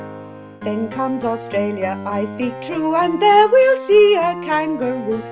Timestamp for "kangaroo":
4.49-5.19